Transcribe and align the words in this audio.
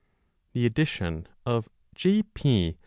The 0.53 0.65
edition 0.65 1.27
of 1.45 1.69
J. 1.93 2.23